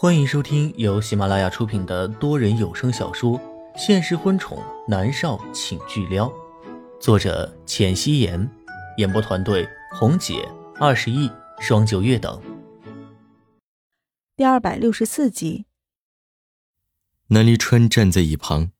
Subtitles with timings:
[0.00, 3.36] 欢迎收听由喜马拉雅出品的多人有声小说
[3.76, 6.28] 《现实婚宠男少请巨撩》，
[7.00, 8.48] 作者：浅汐颜，
[8.98, 10.48] 演播团队：红姐、
[10.78, 12.40] 二十亿、双九月等。
[14.36, 15.64] 第二百六十四集。
[17.30, 18.70] 南离川站在一旁，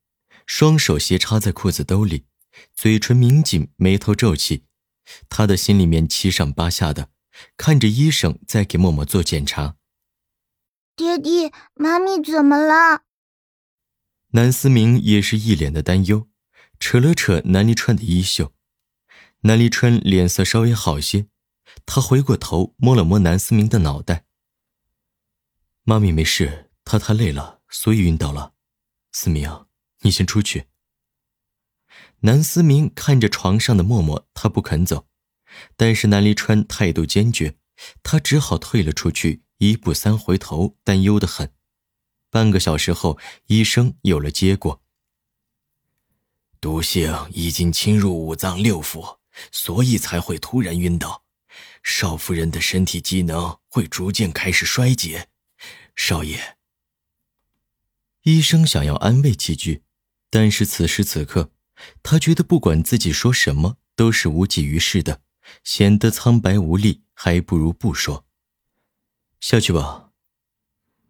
[0.47, 2.27] 双手斜插在裤子兜里，
[2.73, 4.63] 嘴唇抿紧，眉头皱起，
[5.29, 7.09] 他的心里面七上八下的，
[7.57, 9.75] 看着医生在给默默做检查。
[10.99, 13.05] 爹地，妈咪怎么了？
[14.33, 16.29] 南思明也是一脸的担忧，
[16.81, 18.53] 扯了扯南离川的衣袖。
[19.43, 21.29] 南离川脸色稍微好些，
[21.87, 24.25] 他回过头摸了摸南思明的脑袋。
[25.85, 28.55] 妈咪没事，她太累了，所以晕倒了。
[29.13, 29.67] 思明，
[30.01, 30.67] 你先出去。
[32.23, 35.07] 南思明看着床上的默默，他不肯走，
[35.77, 37.57] 但是南离川态度坚决，
[38.03, 39.45] 他只好退了出去。
[39.59, 41.53] 一步三回头，担忧的很。
[42.31, 44.83] 半个小时后，医生有了结果。
[46.61, 49.19] 毒性已经侵入五脏六腑，
[49.53, 51.25] 所以才会突然晕倒。
[51.83, 55.29] 少夫人的身体机能会逐渐开始衰竭。
[55.97, 56.57] 少爷，
[58.23, 59.83] 医生想要安慰几句，
[60.31, 61.51] 但是此时此刻，
[62.03, 65.23] 他觉得不管自己说什么都是无济于事的，
[65.65, 68.28] 显得苍白无力，还不如不说。
[69.41, 70.11] 下去吧。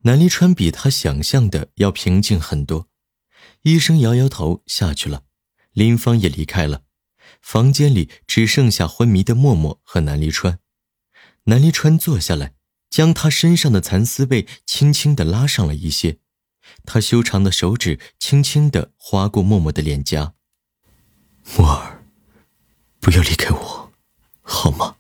[0.03, 2.89] 南离川比他想象的要平静很多。
[3.63, 5.25] 医生摇摇头，下去了。
[5.73, 6.85] 林芳也离开了。
[7.43, 10.61] 房间里只剩下昏迷的默默和南离川。
[11.45, 12.55] 南离川坐下来，
[12.89, 16.19] 将他身上的蚕丝被轻轻的拉上了一些。
[16.85, 20.35] 他修长的手指轻轻的划过默默的脸颊。
[21.57, 22.05] 默儿，
[23.01, 23.93] 不要离开我，
[24.43, 24.97] 好吗？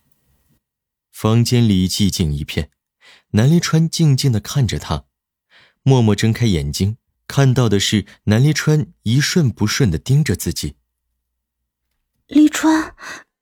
[1.10, 2.70] 房间里寂静一片。
[3.32, 5.04] 南离川静静的看着他，
[5.82, 10.76] 默默睁开眼睛，看到的是南离川一瞬不瞬的盯着自己。
[12.26, 12.94] 离川，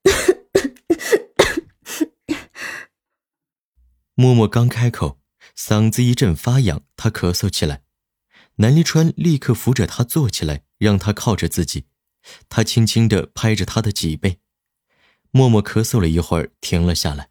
[4.14, 5.20] 默默刚开口，
[5.56, 7.82] 嗓子一阵发痒，他咳嗽起来。
[8.56, 11.86] 南离川立刻扶着他坐起来，让他靠着自己，
[12.48, 14.40] 他轻轻的拍着他的脊背。
[15.30, 17.30] 默默咳嗽了一会儿，停了下来。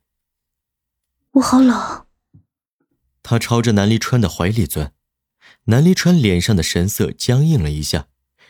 [1.31, 2.04] 我好冷。
[3.27, 4.93] 他朝着南离川的怀里钻，
[5.63, 8.07] 南离川脸上的神色僵硬了一下，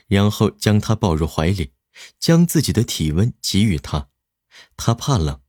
[0.07, 1.71] 然后将他抱入怀里，
[2.19, 4.09] 将自己的体温给予他。
[4.75, 5.39] 他怕冷，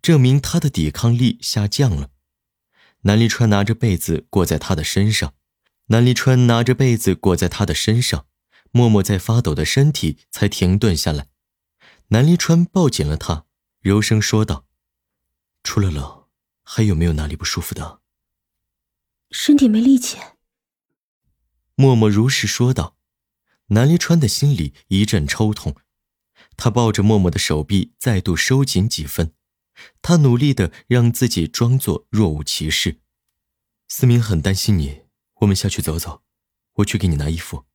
[0.00, 2.10] 证明他的抵抗力下降了。
[3.00, 5.34] 南离川拿着被子裹在他的身上，
[5.86, 8.26] 南离川拿着被子裹在他的身上，
[8.70, 11.26] 默默在发抖的身体才停顿下来。
[12.10, 13.46] 南离川抱紧了他，
[13.80, 14.64] 柔声说道
[15.64, 16.26] ：“除了冷，
[16.62, 18.02] 还有没有哪里不舒服的？”
[19.30, 20.18] 身体没力气。
[21.74, 22.96] 默默如实说道，
[23.66, 25.76] 南离川的心里一阵抽痛，
[26.56, 29.32] 他抱着默默的手臂再度收紧几分，
[30.00, 33.00] 他努力的让自己装作若无其事。
[33.88, 35.02] 思明很担心你，
[35.40, 36.22] 我们下去走走，
[36.74, 37.66] 我去给你拿衣服。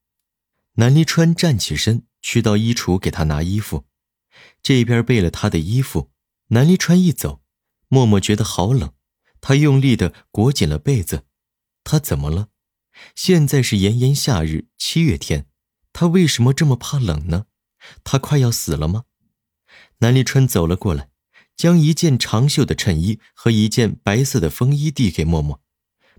[0.75, 3.85] 南离川站起身，去到衣橱给他拿衣服，
[4.63, 6.11] 这边备了他的衣服。
[6.47, 7.43] 南离川一走，
[7.87, 8.93] 默默觉得好冷，
[9.39, 11.25] 他用力的裹紧了被子。
[11.91, 12.47] 他怎么了？
[13.15, 15.47] 现在是炎炎夏日，七月天，
[15.91, 17.47] 他为什么这么怕冷呢？
[18.05, 19.03] 他快要死了吗？
[19.97, 21.09] 南立川走了过来，
[21.57, 25.61] 将一件长袖的衬衣和一件白色的风衣递给默默。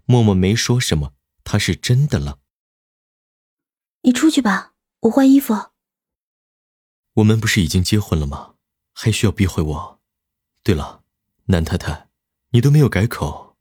[0.04, 2.38] 默默没说什么，他是真的冷。
[4.02, 5.70] 你出去吧，我换衣服。
[7.14, 8.56] 我们不是已经结婚了吗？
[8.92, 10.02] 还需要避讳我？
[10.62, 11.02] 对了，
[11.46, 12.10] 南太太，
[12.50, 13.51] 你都没有改口。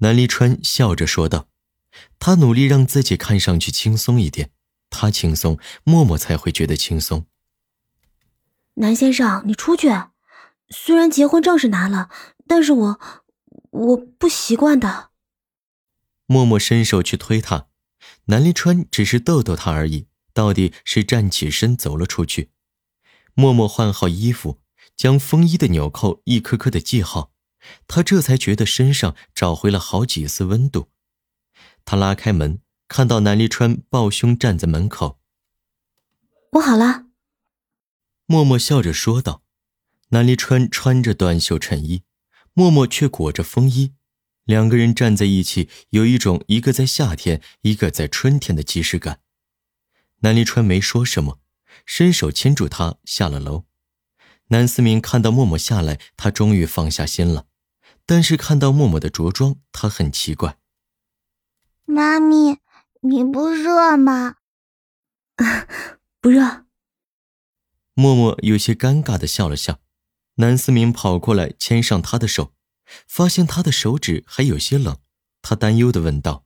[0.00, 1.48] 南离川笑着说道
[2.18, 4.50] ：“他努力让自己看上去轻松一点，
[4.88, 7.26] 他轻松，默默才会觉得轻松。”
[8.76, 9.90] 南先生，你出去。
[10.70, 12.08] 虽然结婚证是拿了，
[12.46, 13.00] 但是我
[13.70, 15.10] 我不习惯的。
[16.26, 17.66] 默默伸手去推他，
[18.26, 22.52] 南离川只是逗逗他而已，到底是站起身走了出去。
[23.34, 24.60] 默默换好衣服，
[24.96, 27.29] 将风衣的纽扣一颗颗的系好。
[27.86, 30.90] 他这才觉得身上找回了好几丝温度。
[31.84, 35.20] 他拉开门，看到南离川抱胸站在门口。
[36.52, 37.06] 我好了。
[38.26, 39.42] 默默笑着说道。
[40.12, 42.02] 南离川穿着短袖衬衣，
[42.52, 43.94] 默默却裹着风衣，
[44.42, 49.20] 两个人站在一起，有一种一个在夏天，一个在春天的即视感。
[50.22, 51.38] 南离川没说什么，
[51.86, 53.66] 伸手牵住她下了楼。
[54.48, 57.46] 南思明看到默默下来，他终于放下心了。
[58.10, 60.58] 但是看到默默的着装，他很奇怪。
[61.84, 62.58] 妈咪，
[63.02, 64.34] 你不热吗？
[66.20, 66.66] 不热。
[67.94, 69.78] 默默有些尴尬的笑了笑。
[70.38, 72.52] 南思明跑过来牵上他的手，
[73.06, 74.98] 发现他的手指还有些冷，
[75.40, 76.44] 他担忧的问道：“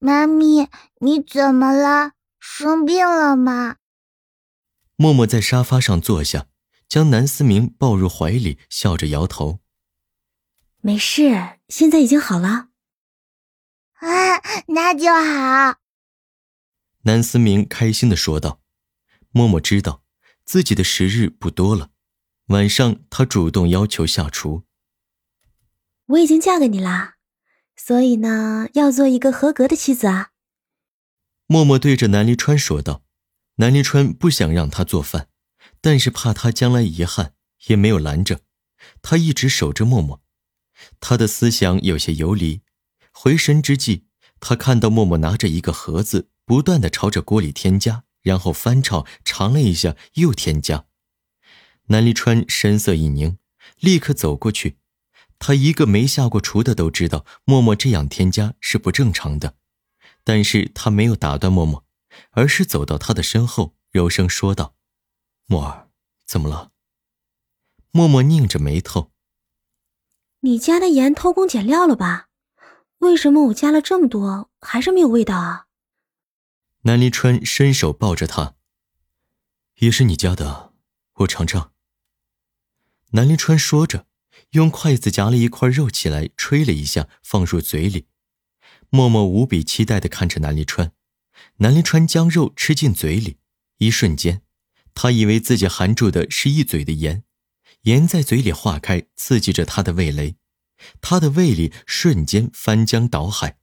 [0.00, 0.70] 妈咪，
[1.00, 2.12] 你怎么了？
[2.38, 3.76] 生病了吗？”
[4.96, 6.46] 默默在沙发上坐下，
[6.88, 9.59] 将南思明抱入怀里，笑着摇头
[10.80, 12.68] ：“没事，现在已经好了。”
[14.00, 15.78] 啊，那就好。
[17.02, 18.60] 南思明开心的说道。
[19.32, 20.02] 默默知道
[20.44, 21.90] 自己的时日不多了。
[22.46, 24.64] 晚上，他主动要求下厨。
[26.06, 27.14] 我已经嫁给你啦，
[27.76, 30.30] 所以呢，要做一个合格的妻子啊。
[31.46, 33.04] 默默对着南离川说道。
[33.56, 35.28] 南离川不想让他做饭，
[35.80, 37.34] 但是怕他将来遗憾，
[37.66, 38.40] 也没有拦着。
[39.02, 40.20] 他一直守着默默，
[41.00, 42.62] 他的思想有些游离。
[43.12, 44.04] 回神之际，
[44.38, 50.86] 他看到默默拿着一个盒子，不断的朝着锅里添加，然后翻炒，尝了一下，又添加。
[51.86, 53.38] 南离川神色一凝，
[53.80, 54.78] 立刻走过去。
[55.38, 59.56] 他一个没下过厨的都知道，默默这样添加是不正常的。
[60.22, 61.84] 但是他没有打断默默，
[62.32, 64.76] 而是走到他的身后，柔声说道
[65.48, 65.88] ：“默儿，
[66.26, 66.72] 怎么了？”
[67.90, 69.10] 默默拧着眉头
[70.40, 72.28] ：“你加的盐偷工减料了吧？
[72.98, 75.66] 为什么我加了这么多还是没有味道啊？”
[76.82, 78.54] 南离川伸手抱着他
[79.80, 80.72] ：“也是你加的，
[81.16, 81.72] 我尝尝。”
[83.12, 84.06] 南离川说着，
[84.52, 88.06] 用筷子夹了一块肉起来，吹了一下，放入嘴里。
[88.88, 90.92] 默默无比期待的看着南离川。
[91.56, 93.38] 南离川将肉吃进嘴里，
[93.78, 94.42] 一瞬间，
[94.94, 97.24] 他以为自己含住的是一嘴的盐，
[97.82, 100.36] 盐在嘴里化开，刺激着他的味蕾，
[101.00, 103.58] 他的胃里瞬间翻江倒海。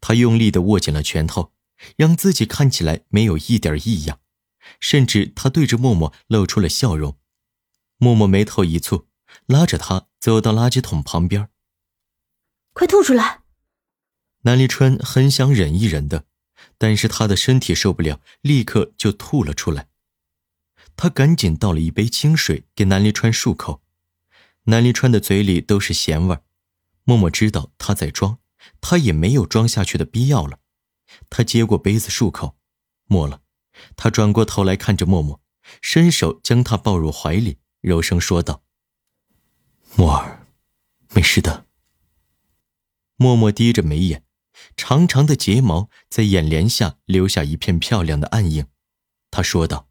[0.00, 1.52] 他用力地握紧了拳头，
[1.96, 4.20] 让自己看起来没有一点异样，
[4.78, 7.18] 甚至他对着默默露出了笑容。
[7.96, 9.06] 默默眉头一蹙，
[9.46, 11.48] 拉着他走到垃圾桶旁边。
[12.72, 13.42] 快吐出来！
[14.42, 16.26] 南离川很想忍一忍的，
[16.78, 19.88] 但是他的身体受不了，立刻就吐了出来。
[20.96, 23.82] 他赶紧倒了一杯清水给南离川漱口。
[24.64, 26.44] 南离川的嘴里都是咸味儿
[27.04, 28.38] 默默知道他在装，
[28.80, 30.60] 他也没有装下去的必要了。
[31.28, 32.56] 他接过杯子漱口，
[33.06, 33.42] 默了。
[33.96, 35.40] 他转过头来看着默默，
[35.80, 37.58] 伸手将他抱入怀里。
[37.80, 38.62] 柔声说道
[39.96, 40.46] ：“默儿，
[41.14, 41.66] 没事的。”
[43.16, 44.24] 默默低着眉眼，
[44.76, 48.66] 长长的睫毛在眼帘下留下一片漂亮的暗影。
[49.30, 49.88] 他说道：“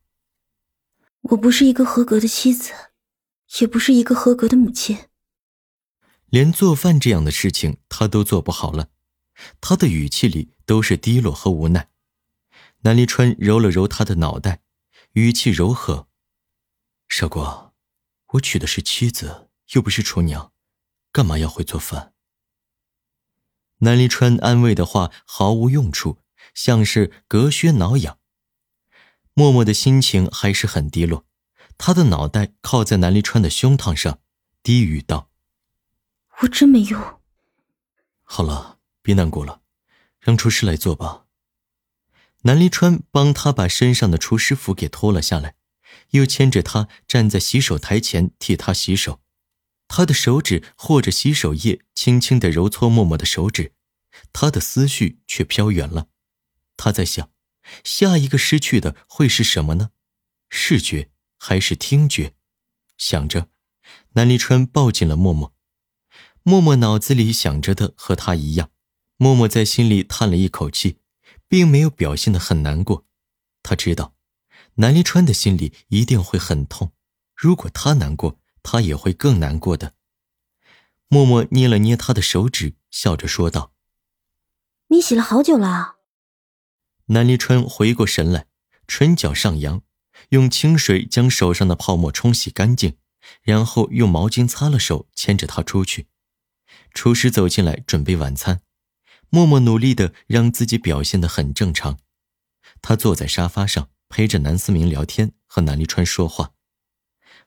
[1.21, 2.73] 我不是一个合格的妻子，
[3.59, 5.09] 也不是一个合格的母亲。
[6.27, 8.89] 连做饭这样的事情他都做不好了。”
[9.59, 11.89] 他的语气里都是低落和无奈。
[12.81, 14.61] 南离川揉了揉他的脑袋，
[15.13, 16.07] 语气柔和
[17.09, 17.73] ：“少国。”
[18.33, 20.53] 我娶的是妻子，又不是厨娘，
[21.11, 22.13] 干嘛要会做饭？
[23.79, 26.19] 南离川安慰的话毫无用处，
[26.53, 28.19] 像是隔靴挠痒。
[29.33, 31.25] 默默的心情还是很低落，
[31.77, 34.19] 他的脑袋靠在南离川的胸膛上，
[34.61, 35.29] 低语道
[36.41, 37.19] ：“我真没用。”
[38.23, 39.61] 好了，别难过了，
[40.19, 41.25] 让厨师来做吧。
[42.41, 45.55] 南离川帮他把身上的厨师服给脱了下来。
[46.11, 49.21] 又牵着他站在洗手台前替他洗手，
[49.87, 53.73] 他的手指或着洗手液，轻轻地揉搓默默的手指，
[54.31, 56.07] 他的思绪却飘远了。
[56.77, 57.29] 他在想，
[57.83, 59.91] 下一个失去的会是什么呢？
[60.49, 62.33] 视觉还是听觉？
[62.97, 63.49] 想着，
[64.13, 65.53] 南离川抱紧了默默。
[66.43, 68.71] 默默脑子里想着的和他一样，
[69.17, 70.99] 默默在心里叹了一口气，
[71.47, 73.05] 并没有表现得很难过。
[73.61, 74.15] 他知道。
[74.75, 76.93] 南离川的心里一定会很痛，
[77.35, 79.95] 如果他难过，他也会更难过的。
[81.09, 83.73] 默默捏了捏他的手指，笑着说道
[84.87, 85.97] ：“你洗了好久了。”
[87.11, 88.47] 南离川回过神来，
[88.87, 89.81] 唇角上扬，
[90.29, 92.97] 用清水将手上的泡沫冲洗干净，
[93.41, 96.07] 然后用毛巾擦了手，牵着他出去。
[96.93, 98.61] 厨师走进来准备晚餐，
[99.29, 101.99] 默默努力的让自己表现得很正常。
[102.81, 103.89] 他坐在沙发上。
[104.13, 106.51] 陪着南思明聊天，和南离川说话。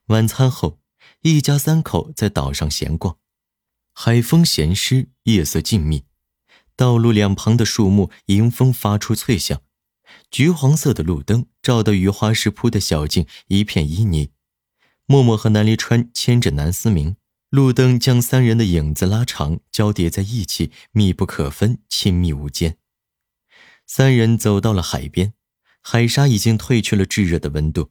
[0.06, 0.80] 晚餐后，
[1.20, 3.18] 一家三口在岛上闲逛，
[3.92, 6.04] 海风咸湿，夜色静谧，
[6.76, 9.60] 道路两旁的树木迎风发出脆响，
[10.30, 14.30] 橘黄色的路灯照得雨花石铺的小径一片旖旎。
[15.06, 17.16] 默默和南离川牵着南思明，
[17.50, 22.78] 路灯将三人的影子拉长，交叠在一起，密不可分，亲密无间。
[23.86, 25.34] 三人走到了海边，
[25.82, 27.90] 海沙已经褪去了炙热的温度。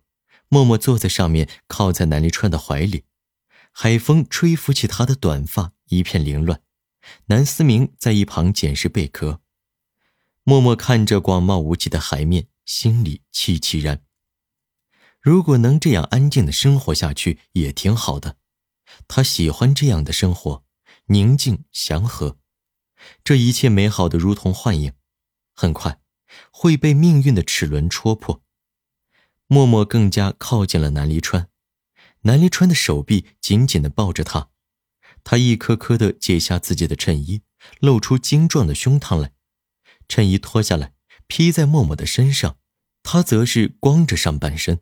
[0.49, 3.05] 默默坐在上面，靠在南离川的怀里，
[3.71, 6.61] 海风吹拂起他的短发，一片凌乱。
[7.25, 9.41] 南思明在一旁捡拾贝壳。
[10.43, 14.03] 默默看着广袤无际的海面，心里凄凄然。
[15.19, 18.37] 如果能这样安静的生活下去，也挺好的。
[19.07, 20.65] 他喜欢这样的生活，
[21.05, 22.37] 宁静祥和。
[23.23, 24.93] 这一切美好的如同幻影，
[25.53, 25.99] 很快
[26.51, 28.43] 会被命运的齿轮戳破。
[29.47, 31.49] 默默更加靠近了南离川，
[32.21, 34.49] 南离川的手臂紧紧地抱着他，
[35.23, 37.41] 他一颗颗地解下自己的衬衣，
[37.79, 39.33] 露出精壮的胸膛来。
[40.07, 40.93] 衬衣脱下来
[41.27, 42.57] 披在默默的身上，
[43.01, 44.81] 他则是光着上半身。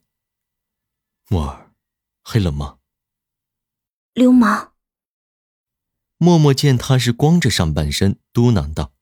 [1.29, 1.73] 默儿，
[2.23, 2.79] 黑了吗？
[4.13, 4.73] 流氓。
[6.17, 8.93] 默默见他是光着上半身，嘟囔道：“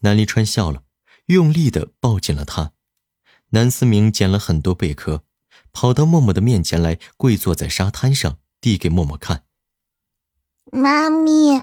[0.00, 0.84] 南离川笑了，
[1.26, 2.72] 用力的抱紧了他。”
[3.50, 5.24] 南思明捡了很多贝壳，
[5.72, 9.44] 跑到默默的面前来，跪坐在沙滩上，递给默默看。
[10.72, 11.62] 妈咪。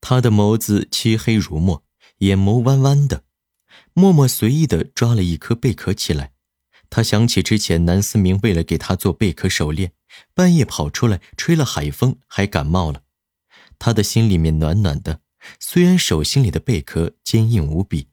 [0.00, 1.84] 他的眸子漆黑如墨，
[2.18, 3.24] 眼眸弯弯的。
[3.92, 6.32] 默默随意的抓了一颗贝壳起来。
[6.90, 9.92] 他想起之前南思明为了给他做贝壳手链，
[10.32, 13.02] 半夜跑出来吹了海风，还感冒了。
[13.78, 15.20] 他的心里面暖暖的，
[15.60, 18.08] 虽然手心里的贝壳坚硬无比。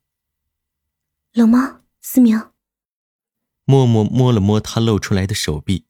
[1.31, 2.49] 冷吗，思明？
[3.63, 5.85] 默默摸了摸他露出来的手臂，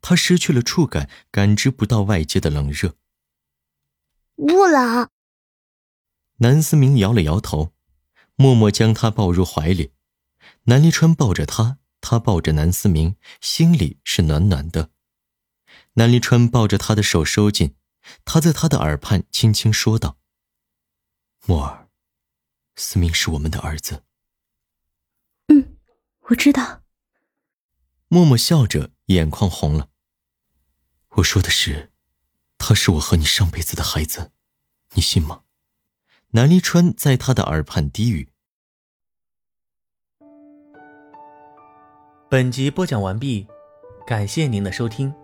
[0.00, 2.96] 他失去了触感，感知不到外界的冷热。
[4.36, 5.08] 不冷。
[6.36, 7.72] 南思明摇了摇头，
[8.36, 9.92] 默默将他抱入怀里，
[10.64, 11.78] 南离川抱着他。
[12.02, 14.90] 他抱着南思明，心里是暖暖的。
[15.94, 17.74] 南离川抱着他的手收紧，
[18.24, 20.16] 他在他的耳畔轻轻说道
[21.46, 21.88] ：“默儿，
[22.76, 24.04] 思明是我们的儿子。
[25.48, 25.76] ”“嗯，
[26.28, 26.82] 我知道。”
[28.06, 29.88] 默默笑着，眼眶红了。
[31.16, 31.92] “我说的是，
[32.68, 34.32] 他是我和你上辈子的孩子，
[34.94, 35.42] 你信吗？”
[36.34, 38.28] 南离川在他的耳畔低语。
[42.28, 43.46] 本集播讲完毕，
[44.04, 45.14] 感谢您的收听。